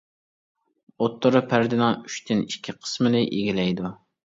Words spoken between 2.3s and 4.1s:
ئىككى قىسمىنى ئىگىلەيدۇ.